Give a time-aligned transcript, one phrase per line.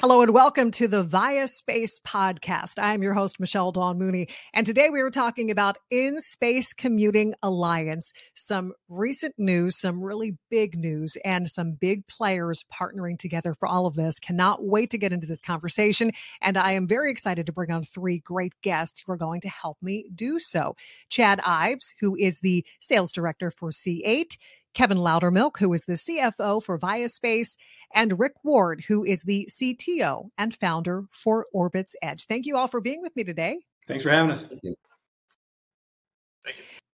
[0.00, 2.78] Hello and welcome to the Vaya Space podcast.
[2.78, 4.28] I am your host, Michelle Dawn Mooney.
[4.54, 10.38] And today we are talking about In Space Computing Alliance, some recent news, some really
[10.48, 14.18] big news, and some big players partnering together for all of this.
[14.18, 16.12] Cannot wait to get into this conversation.
[16.40, 19.50] And I am very excited to bring on three great guests who are going to
[19.50, 20.76] help me do so.
[21.10, 24.38] Chad Ives, who is the sales director for C8.
[24.74, 27.56] Kevin Lowdermilk, who is the CFO for Vaya Space,
[27.94, 32.26] and Rick Ward, who is the CTO and founder for Orbitz Edge.
[32.26, 33.58] Thank you all for being with me today.
[33.86, 34.44] Thanks for having us.
[34.44, 34.74] Thank you.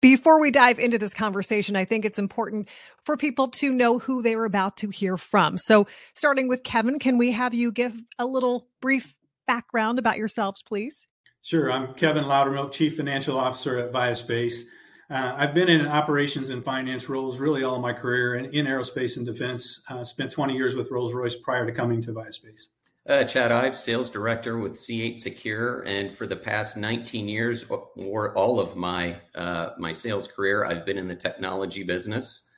[0.03, 2.69] Before we dive into this conversation, I think it's important
[3.05, 5.57] for people to know who they're about to hear from.
[5.57, 9.15] So, starting with Kevin, can we have you give a little brief
[9.47, 11.07] background about yourselves, please?
[11.43, 11.71] Sure.
[11.71, 14.65] I'm Kevin Lowdermilk, Chief Financial Officer at Vaya Space.
[15.13, 19.19] Uh, I've been in operations and finance roles really all my career in, in aerospace
[19.19, 19.83] and defense.
[19.91, 22.69] Uh, spent 20 years with Rolls Royce prior to coming to Vaya Space.
[23.07, 28.35] Uh, Chad Ives, sales director with C8 Secure, and for the past 19 years, or
[28.39, 32.49] all of my uh, my sales career, I've been in the technology business.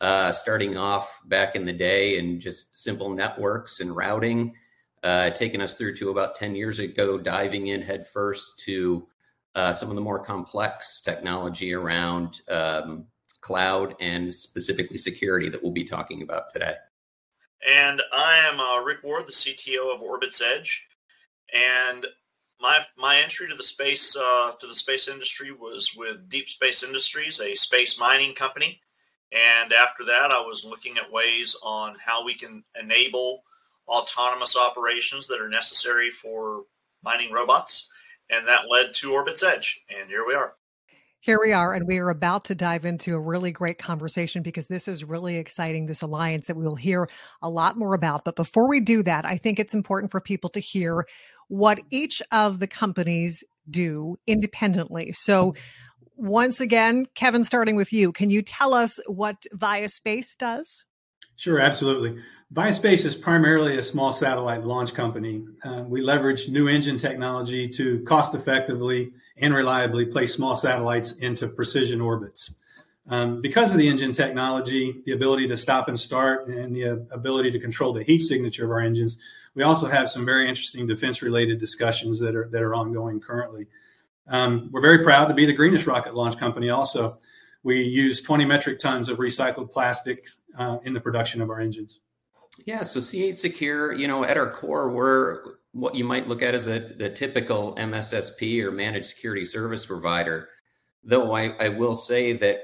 [0.00, 4.54] Uh, starting off back in the day in just simple networks and routing,
[5.02, 9.06] uh, taking us through to about 10 years ago, diving in headfirst to
[9.54, 13.06] uh, some of the more complex technology around um,
[13.40, 16.74] cloud and specifically security that we'll be talking about today.
[17.66, 20.80] And I am uh, Rick Ward, the CTO of OrbitsEdge,
[21.52, 22.06] and
[22.60, 26.82] my my entry to the space uh, to the space industry was with Deep Space
[26.82, 28.80] Industries, a space mining company.
[29.32, 33.42] And after that, I was looking at ways on how we can enable
[33.86, 36.64] autonomous operations that are necessary for
[37.02, 37.90] mining robots
[38.30, 39.78] and that led to OrbitsEdge.
[39.88, 40.54] And here we are.
[41.20, 44.68] Here we are, and we are about to dive into a really great conversation because
[44.68, 47.08] this is really exciting, this alliance that we will hear
[47.42, 48.24] a lot more about.
[48.24, 51.06] But before we do that, I think it's important for people to hear
[51.48, 55.12] what each of the companies do independently.
[55.12, 55.54] So,
[56.16, 60.84] once again, Kevin, starting with you, can you tell us what Vaya Space does?
[61.38, 62.20] Sure, absolutely.
[62.50, 65.44] Vaya Space is primarily a small satellite launch company.
[65.64, 71.46] Uh, we leverage new engine technology to cost effectively and reliably place small satellites into
[71.46, 72.56] precision orbits.
[73.08, 76.96] Um, because of the engine technology, the ability to stop and start, and the uh,
[77.12, 79.18] ability to control the heat signature of our engines,
[79.54, 83.68] we also have some very interesting defense related discussions that are, that are ongoing currently.
[84.26, 87.18] Um, we're very proud to be the greenest rocket launch company also.
[87.62, 90.26] We use 20 metric tons of recycled plastic
[90.58, 92.00] uh, in the production of our engines.
[92.64, 95.42] Yeah, so C8 Secure, you know, at our core, we're
[95.72, 100.48] what you might look at as a the typical MSSP or managed security service provider.
[101.04, 102.62] Though I, I will say that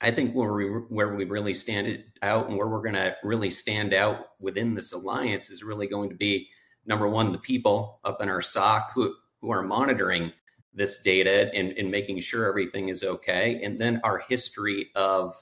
[0.00, 3.50] I think where we where we really stand out and where we're going to really
[3.50, 6.48] stand out within this alliance is really going to be
[6.86, 10.32] number one, the people up in our SOC who who are monitoring
[10.72, 15.34] this data and, and making sure everything is okay, and then our history of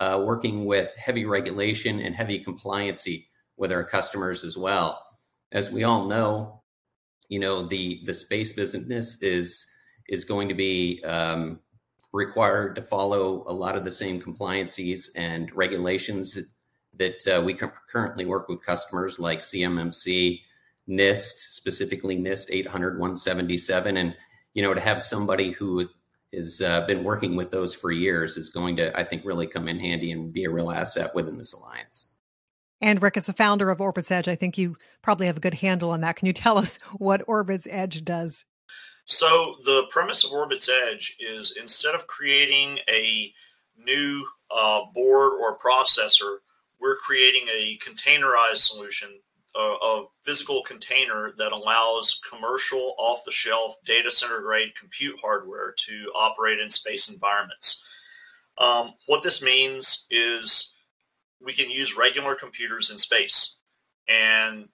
[0.00, 3.26] uh, working with heavy regulation and heavy compliancy
[3.56, 5.02] with our customers as well.
[5.52, 6.62] As we all know,
[7.28, 9.66] you know the the space business is
[10.08, 11.60] is going to be um,
[12.12, 16.38] required to follow a lot of the same compliancies and regulations
[16.94, 17.54] that uh, we
[17.90, 20.40] currently work with customers like CMMC,
[20.88, 24.16] NIST, specifically NIST 800 177, and
[24.56, 25.86] you know to have somebody who
[26.32, 29.68] has uh, been working with those for years is going to, I think, really come
[29.68, 32.10] in handy and be a real asset within this alliance.
[32.80, 35.90] And Rick, as a founder of OrbitsEdge, I think you probably have a good handle
[35.90, 36.16] on that.
[36.16, 38.46] Can you tell us what OrbitsEdge does?
[39.04, 43.32] So, the premise of Orbitz Edge is instead of creating a
[43.76, 46.38] new uh, board or processor,
[46.80, 49.20] we're creating a containerized solution
[49.56, 55.74] a, a physical container that allows commercial off the shelf data center grade compute hardware
[55.78, 57.82] to operate in space environments.
[58.58, 60.74] Um, what this means is
[61.44, 63.58] we can use regular computers in space.
[64.08, 64.68] And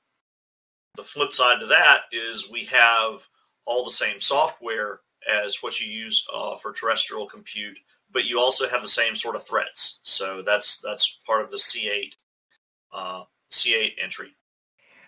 [0.97, 3.27] the flip side to that is we have
[3.65, 7.79] all the same software as what you use uh, for terrestrial compute,
[8.11, 10.01] but you also have the same sort of threats.
[10.03, 12.15] So that's that's part of the C8
[12.93, 14.35] uh, C8 entry.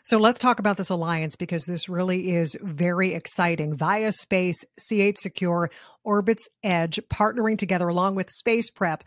[0.05, 3.75] So let's talk about this alliance because this really is very exciting.
[3.75, 5.71] Vaya Space, C8 Secure,
[6.05, 9.03] Orbit's Edge partnering together along with Space Prep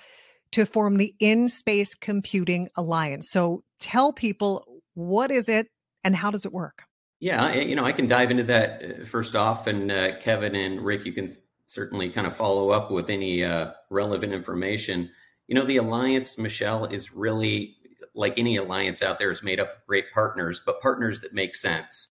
[0.54, 3.28] to form the In Space Computing Alliance.
[3.30, 4.66] So tell people
[4.96, 5.68] what is it
[6.04, 6.82] and how does it work?
[7.20, 10.82] Yeah, you know, I can dive into that uh, first off, and uh, Kevin and
[10.82, 11.36] Rick, you can
[11.68, 15.12] certainly kind of follow up with any uh, relevant information.
[15.48, 17.77] You know, the alliance, Michelle, is really
[18.18, 21.56] like any alliance out there, is made up of great partners, but partners that make
[21.56, 22.10] sense.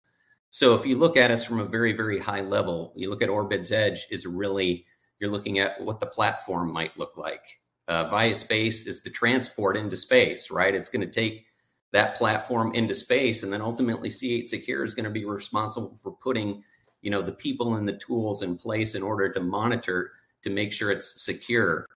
[0.51, 3.29] So if you look at us from a very, very high level, you look at
[3.29, 4.87] OrbitsEdge is really
[5.21, 7.61] you're looking at what the platform might look like.
[7.87, 10.75] Uh, Vaya Space is the transport into space, right?
[10.75, 11.45] It's going to take
[11.93, 16.13] that platform into space, and then ultimately C8 Secure is going to be responsible for
[16.13, 16.63] putting,
[17.03, 20.13] you know, the people and the tools in place in order to monitor
[20.43, 21.87] to make sure it's secure.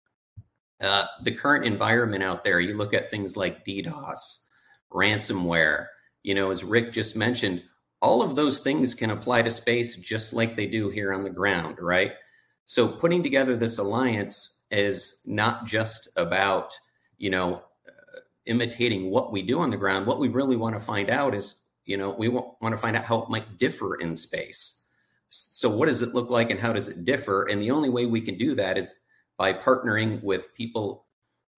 [0.85, 4.47] Uh, the current environment out there, you look at things like DDoS,
[4.93, 5.87] ransomware.
[6.23, 7.63] You know, as Rick just mentioned,
[8.01, 11.31] all of those things can apply to space just like they do here on the
[11.31, 12.13] ground, right?
[12.67, 16.79] So putting together this alliance is not just about,
[17.17, 20.07] you know, uh, imitating what we do on the ground.
[20.07, 23.05] What we really want to find out is, you know, we want to find out
[23.05, 24.87] how it might differ in space.
[25.29, 27.45] So what does it look like and how does it differ?
[27.45, 28.95] And the only way we can do that is
[29.37, 31.07] by partnering with people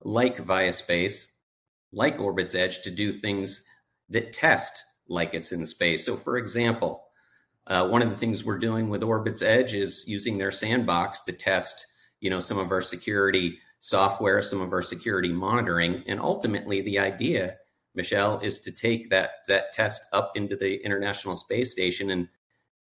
[0.01, 1.33] like Vaya Space,
[1.93, 3.67] like OrbitsEdge to do things
[4.11, 6.05] that test like it's in space.
[6.05, 7.05] So for example,
[7.67, 11.87] uh, one of the things we're doing with OrbitsEdge is using their sandbox to test,
[12.21, 16.99] you know, some of our security software, some of our security monitoring, and ultimately the
[16.99, 17.57] idea,
[17.95, 22.29] Michelle, is to take that that test up into the International Space Station and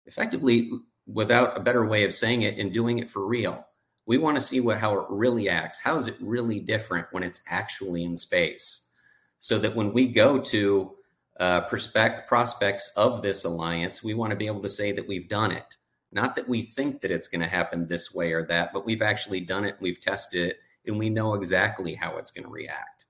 [0.05, 0.69] effectively,
[1.05, 3.65] without a better way of saying it, and doing it for real.
[4.05, 5.79] We want to see what how it really acts.
[5.79, 8.91] How is it really different when it's actually in space?
[9.39, 10.95] So that when we go to
[11.39, 15.29] uh, prospect, prospects of this alliance, we want to be able to say that we've
[15.29, 15.77] done it.
[16.11, 19.01] Not that we think that it's going to happen this way or that, but we've
[19.01, 23.02] actually done it, we've tested it, and we know exactly how it's going to react.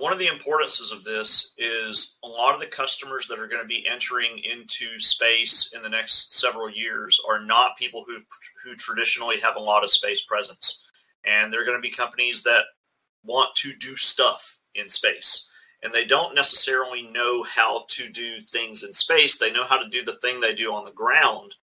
[0.00, 3.62] One of the importances of this is a lot of the customers that are going
[3.62, 8.16] to be entering into space in the next several years are not people who
[8.64, 10.86] who traditionally have a lot of space presence,
[11.24, 12.64] and they're going to be companies that
[13.24, 15.50] want to do stuff in space
[15.82, 19.38] and they don't necessarily know how to do things in space.
[19.38, 21.54] They know how to do the thing they do on the ground,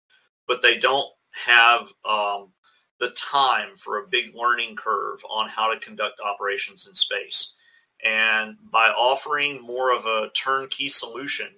[0.48, 1.08] but they don't
[1.44, 2.52] have um,
[2.98, 7.56] the time for a big learning curve on how to conduct operations in space.
[8.04, 11.48] And by offering more of a turnkey solution,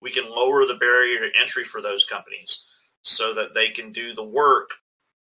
[0.00, 2.66] we can lower the barrier to entry for those companies
[3.02, 4.70] so that they can do the work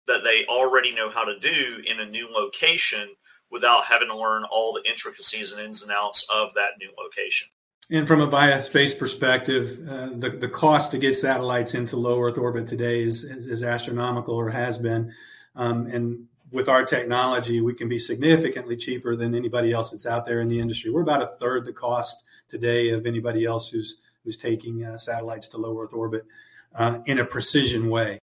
[0.06, 3.10] that they already know how to do in a new location
[3.50, 7.48] without having to learn all the intricacies and ins and outs of that new location.
[7.90, 12.20] And from a Vaya Space perspective, uh, the, the cost to get satellites into low
[12.20, 15.14] Earth orbit today is, is, is astronomical or has been.
[15.56, 20.26] Um, and with our technology, we can be significantly cheaper than anybody else that's out
[20.26, 20.90] there in the industry.
[20.90, 25.48] We're about a third the cost today of anybody else who's who's taking uh, satellites
[25.48, 26.26] to low Earth orbit
[26.74, 28.20] uh, in a precision way.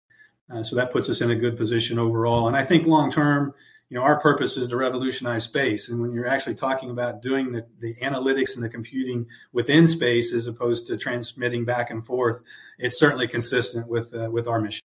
[0.50, 2.48] Uh, so that puts us in a good position overall.
[2.48, 3.54] And I think long term,
[3.90, 5.90] you know, our purpose is to revolutionize space.
[5.90, 10.34] And when you're actually talking about doing the, the analytics and the computing within space
[10.34, 12.42] as opposed to transmitting back and forth,
[12.80, 14.84] it's certainly consistent with uh, with our mission.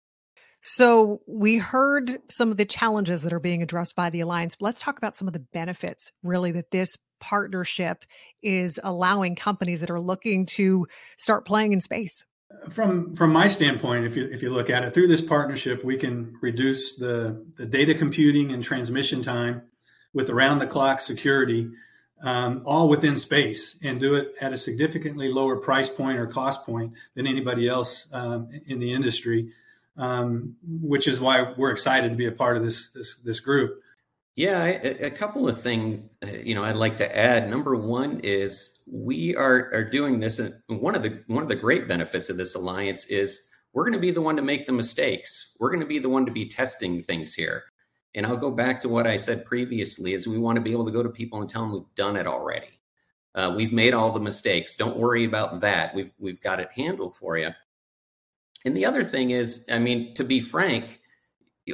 [0.63, 4.55] So we heard some of the challenges that are being addressed by the alliance.
[4.55, 8.05] But let's talk about some of the benefits, really, that this partnership
[8.41, 10.87] is allowing companies that are looking to
[11.17, 12.23] start playing in space
[12.69, 15.97] from from my standpoint, if you if you look at it through this partnership, we
[15.97, 19.63] can reduce the the data computing and transmission time
[20.13, 21.69] with around the clock security,
[22.21, 26.65] um, all within space, and do it at a significantly lower price point or cost
[26.65, 29.51] point than anybody else um, in the industry.
[29.95, 33.79] Um, which is why we're excited to be a part of this this this group.
[34.35, 37.47] Yeah, a, couple of things uh, you know I'd like to add.
[37.47, 41.55] Number one is we are are doing this, and one of the one of the
[41.55, 44.73] great benefits of this alliance is we're going to be the one to make the
[44.73, 45.55] mistakes.
[45.59, 47.63] We're going to be the one to be testing things here.
[48.15, 50.85] And I'll go back to what I said previously: is we want to be able
[50.85, 52.79] to go to people and tell them we've done it already.
[53.35, 54.75] Uh, we've made all the mistakes.
[54.75, 55.93] Don't worry about that.
[55.93, 57.49] We've we've got it handled for you.
[58.65, 61.01] And the other thing is, I mean, to be frank,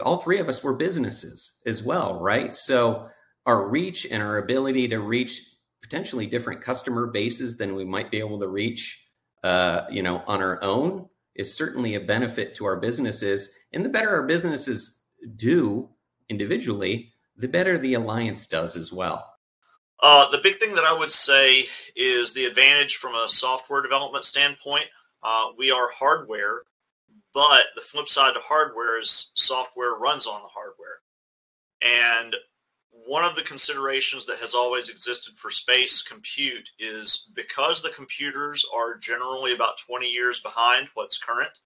[0.03, 2.55] all three of us were businesses as well, right?
[2.55, 3.10] So
[3.46, 5.41] our reach and our ability to reach
[5.81, 9.08] potentially different customer bases than we might be able to reach,
[9.43, 13.53] uh, you know, on our own is certainly a benefit to our businesses.
[13.72, 15.03] And the better our businesses
[15.36, 15.89] do
[16.27, 19.25] individually, the better the alliance does as well.
[20.01, 21.65] Uh, the big thing that I would say
[21.96, 24.86] is the advantage from a software development standpoint.
[25.22, 26.62] Uh, we are hardware,
[27.33, 31.00] but the flip side to hardware is software runs on the hardware.
[31.81, 32.36] And
[32.91, 38.65] one of the considerations that has always existed for space compute is because the computers
[38.75, 41.59] are generally about 20 years behind what's current,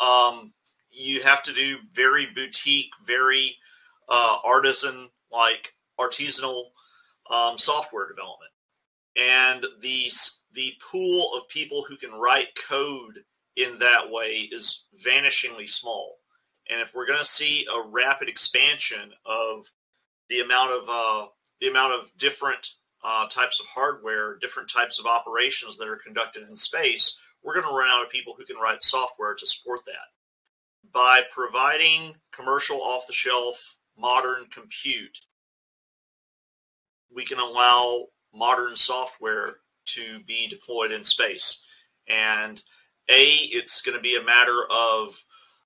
[0.00, 0.52] um,
[0.90, 3.56] you have to do very boutique, very
[4.08, 6.64] uh, artisan like artisanal
[7.30, 8.50] um, software development.
[9.16, 10.10] and the
[10.54, 13.20] the pool of people who can write code
[13.56, 16.18] in that way is vanishingly small.
[16.70, 19.66] And if we're going to see a rapid expansion of
[20.28, 21.26] the amount of uh,
[21.60, 22.66] the amount of different
[23.02, 27.66] uh, types of hardware, different types of operations that are conducted in space, we're going
[27.66, 30.92] to run out of people who can write software to support that.
[30.92, 35.18] By providing commercial off the shelf modern compute,
[37.14, 41.66] we can allow modern software to be deployed in space.
[42.06, 42.62] And
[43.10, 45.24] A, it's going to be a matter of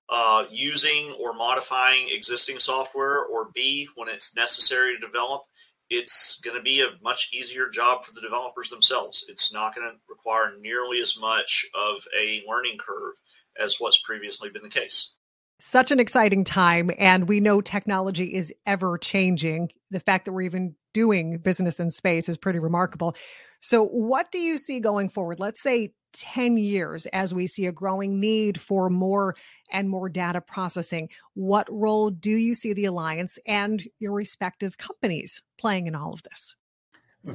[0.09, 5.43] uh, using or modifying existing software, or B, when it's necessary to develop,
[5.89, 9.25] it's going to be a much easier job for the developers themselves.
[9.29, 13.13] It's not going to require nearly as much of a learning curve
[13.59, 15.13] as what's previously been the case.
[15.59, 16.91] Such an exciting time.
[16.97, 19.71] And we know technology is ever changing.
[19.89, 23.15] The fact that we're even doing business in space is pretty remarkable.
[23.61, 25.39] So, what do you see going forward?
[25.39, 29.35] Let's say 10 years as we see a growing need for more
[29.71, 31.09] and more data processing.
[31.33, 36.23] What role do you see the Alliance and your respective companies playing in all of
[36.23, 36.55] this?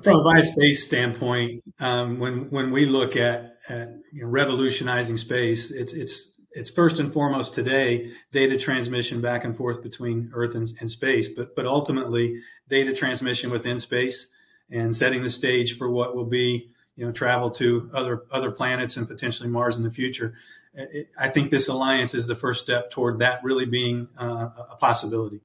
[0.03, 5.73] From a space standpoint, um, when when we look at, at you know, revolutionizing space,
[5.73, 10.71] it's it's it's first and foremost today data transmission back and forth between Earth and,
[10.81, 14.29] and space, but but ultimately data transmission within space
[14.71, 18.99] and setting the stage for what will be you know travel to other other planets
[18.99, 20.35] and potentially Mars in the future.
[20.75, 24.76] It, I think this alliance is the first step toward that really being uh, a
[24.78, 25.40] possibility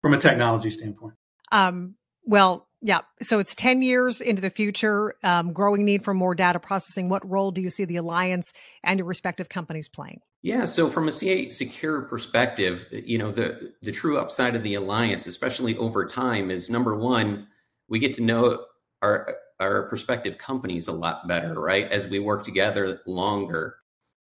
[0.00, 1.14] from a technology standpoint.
[1.52, 3.00] Um, well, yeah.
[3.20, 7.10] So it's 10 years into the future, um, growing need for more data processing.
[7.10, 8.52] What role do you see the alliance
[8.82, 10.20] and your respective companies playing?
[10.40, 14.74] Yeah, so from a C8 Secure perspective, you know, the the true upside of the
[14.74, 17.46] alliance, especially over time, is number one,
[17.88, 18.64] we get to know
[19.02, 21.90] our our prospective companies a lot better, right?
[21.90, 23.76] As we work together longer.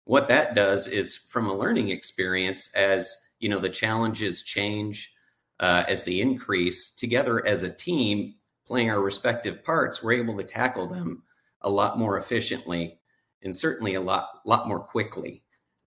[0.05, 5.15] What that does is from a learning experience, as you know, the challenges change,
[5.61, 8.35] uh, as they increase, together as a team,
[8.67, 11.23] playing our respective parts, we're able to tackle them
[11.61, 12.99] a lot more efficiently
[13.43, 15.43] and certainly a lot lot more quickly.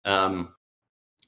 [0.06, 0.53] Um,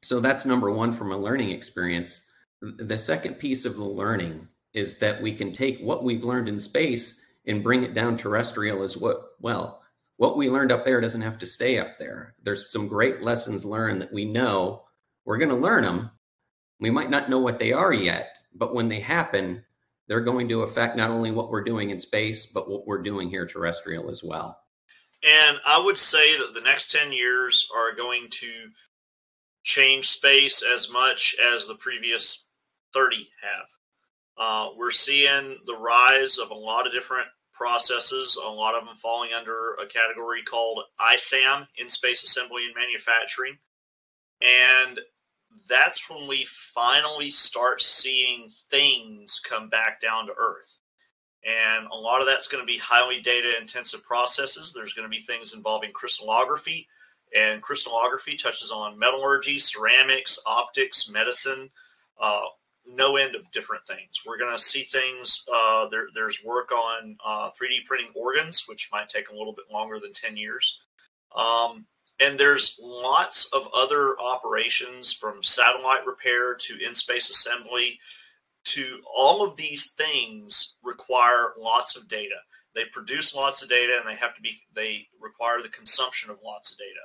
[0.02, 2.26] so that's number one from a learning experience.
[2.62, 6.60] The second piece of the learning is that we can take what we've learned in
[6.60, 9.82] space and bring it down terrestrial as what well
[10.16, 12.36] what we learned up there doesn't have to stay up there.
[12.44, 14.84] There's some great lessons learned that we know.
[15.24, 16.12] We're going to learn them
[16.80, 19.64] we might not know what they are yet but when they happen
[20.08, 23.30] they're going to affect not only what we're doing in space but what we're doing
[23.30, 24.60] here terrestrial as well.
[25.24, 28.70] And i would say that the next 10 years are going to
[29.64, 32.48] change space as much as the previous
[32.94, 33.70] 30 have.
[34.38, 37.28] Uh, we're seeing the rise of a lot of different
[37.60, 42.74] processes, a lot of them falling under a category called ISAM, in space assembly and
[42.74, 43.58] manufacturing.
[44.40, 45.02] And
[45.68, 50.80] that's when we finally start seeing things come back down to earth.
[51.46, 54.72] And a lot of that's going to be highly data intensive processes.
[54.74, 56.88] There's going to be things involving crystallography,
[57.36, 61.70] and crystallography touches on metallurgy, ceramics, optics, medicine,
[62.20, 62.46] uh,
[62.96, 64.22] no end of different things.
[64.26, 65.46] We're going to see things.
[65.54, 69.66] Uh, there, there's work on uh, 3D printing organs, which might take a little bit
[69.72, 70.82] longer than 10 years.
[71.36, 71.86] Um,
[72.20, 78.00] and there's lots of other operations from satellite repair to in space assembly
[78.66, 82.36] to all of these things require lots of data.
[82.76, 86.40] They produce lots of data and they have to be, they require the consumption of
[86.44, 87.00] lots of data.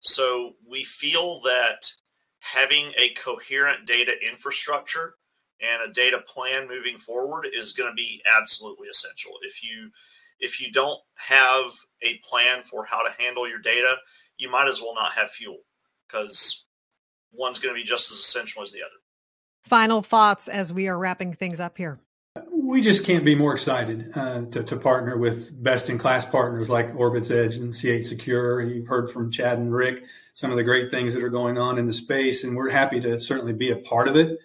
[0.00, 1.92] So we feel that
[2.40, 5.14] having a coherent data infrastructure
[5.60, 9.32] and a data plan moving forward is going to be absolutely essential.
[9.42, 9.90] If you
[10.40, 11.70] if you don't have
[12.02, 13.96] a plan for how to handle your data,
[14.38, 15.58] you might as well not have fuel
[16.08, 16.66] because
[17.32, 18.96] one's going to be just as essential as the other.
[19.62, 22.00] Final thoughts as we are wrapping things up here.
[22.50, 26.70] We just can't be more excited uh, to, to partner with best in class partners
[26.70, 28.62] like OrbitsEdge and C8 Secure.
[28.62, 31.76] You've heard from Chad and Rick some of the great things that are going on
[31.76, 34.38] in the space, and we're happy to certainly be a part of it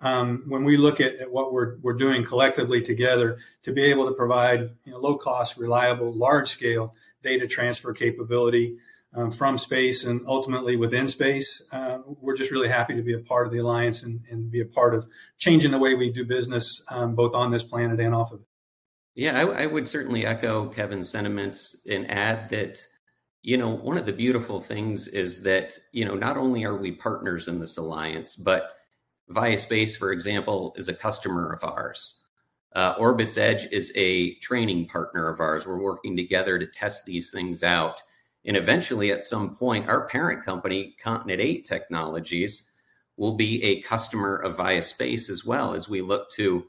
[0.00, 4.06] um, when we look at, at, what we're, we're doing collectively together to be able
[4.06, 8.78] to provide you know, low cost, reliable, large scale data transfer capability
[9.14, 13.18] um, from space and ultimately within space, uh, we're just really happy to be a
[13.18, 16.24] part of the alliance and, and be a part of changing the way we do
[16.24, 18.46] business um, both on this planet and off of it.
[19.16, 22.80] Yeah, I, I would certainly echo Kevin's sentiments and add that
[23.42, 26.92] you know one of the beautiful things is that you know not only are we
[26.92, 28.72] partners in this alliance but
[29.30, 32.24] Vaya Space, for example, is a customer of ours.
[32.72, 35.66] Uh, OrbitsEdge is a training partner of ours.
[35.66, 38.00] We're working together to test these things out.
[38.44, 42.70] And eventually, at some point, our parent company, Continent 8 Technologies,
[43.16, 46.64] will be a customer of Vaya Space as well as we look to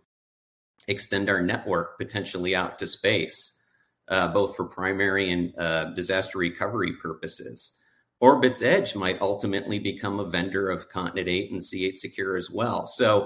[0.88, 3.64] extend our network potentially out to space,
[4.10, 7.80] uh, both for primary and uh, disaster recovery purposes.
[8.22, 12.86] OrbitsEdge might ultimately become a vendor of Continent 8 and C8 Secure as well.
[12.86, 13.26] So,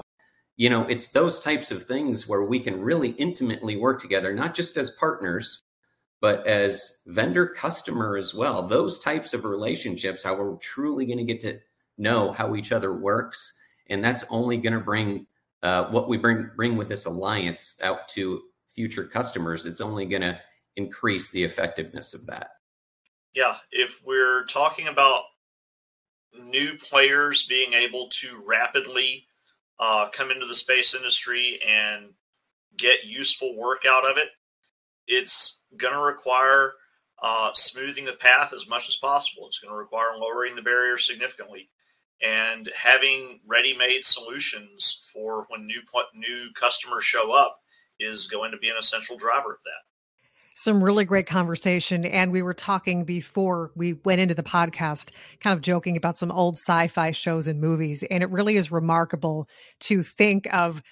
[0.56, 4.54] you know, it's those types of things where we can really intimately work together, not
[4.54, 5.60] just as partners,
[6.20, 8.66] but as vendor customer as well.
[8.66, 11.58] Those types of relationships, how we're truly going to get to
[11.98, 13.60] know how each other works.
[13.88, 15.26] And that's only going to bring
[15.62, 18.42] uh, what we bring bring with this alliance out to
[18.74, 19.66] future customers.
[19.66, 20.38] It's only going to
[20.76, 22.50] increase the effectiveness of that.
[23.36, 25.24] Yeah, if we're talking about
[26.42, 29.26] new players being able to rapidly
[29.78, 32.14] uh, come into the space industry and
[32.78, 34.30] get useful work out of it,
[35.06, 36.72] it's going to require
[37.22, 39.46] uh, smoothing the path as much as possible.
[39.46, 41.68] It's going to require lowering the barrier significantly
[42.22, 45.82] and having ready-made solutions for when new
[46.14, 47.60] new customers show up
[48.00, 49.85] is going to be an essential driver of that.
[50.58, 52.06] Some really great conversation.
[52.06, 55.10] And we were talking before we went into the podcast,
[55.40, 58.02] kind of joking about some old sci fi shows and movies.
[58.10, 60.82] And it really is remarkable to think of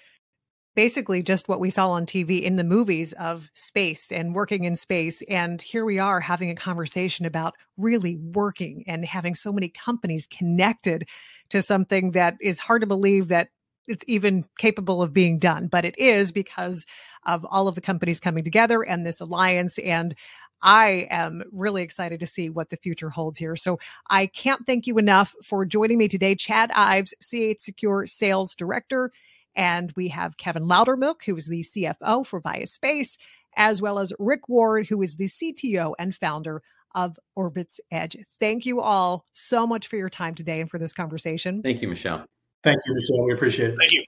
[0.76, 4.76] basically just what we saw on TV in the movies of space and working in
[4.76, 5.22] space.
[5.30, 10.26] And here we are having a conversation about really working and having so many companies
[10.26, 11.08] connected
[11.48, 13.48] to something that is hard to believe that
[13.86, 16.84] it's even capable of being done, but it is because
[17.26, 19.78] of all of the companies coming together and this alliance.
[19.78, 20.14] And
[20.62, 23.56] I am really excited to see what the future holds here.
[23.56, 23.78] So
[24.08, 26.34] I can't thank you enough for joining me today.
[26.34, 29.10] Chad Ives, C8 Secure Sales Director
[29.56, 33.16] and we have Kevin Lowdermilk, who is the CFO for Vaya Space,
[33.56, 36.62] as well as Rick Ward, who is the CTO and founder
[36.94, 38.16] of Orbit's Edge.
[38.38, 41.62] Thank you all so much for your time today and for this conversation.
[41.62, 42.24] Thank you, Michelle.
[42.62, 43.24] Thank you, Michelle.
[43.24, 43.76] We appreciate it.
[43.78, 44.04] Thank you.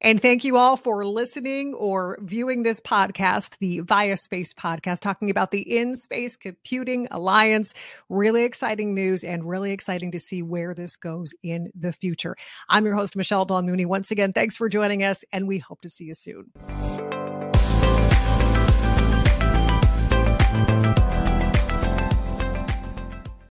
[0.00, 5.30] And thank you all for listening or viewing this podcast, the Vaya Space podcast, talking
[5.30, 7.74] about the In Space Computing Alliance.
[8.08, 12.36] Really exciting news and really exciting to see where this goes in the future.
[12.68, 13.86] I'm your host, Michelle Dawn Mooney.
[13.86, 16.50] Once again, thanks for joining us, and we hope to see you soon.